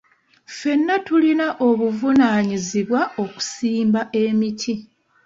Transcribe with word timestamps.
Ffenna 0.49 0.95
tulina 1.05 1.47
obuvunaanyizibwa 1.67 3.01
okusimba 3.23 4.01
emiti. 4.23 4.73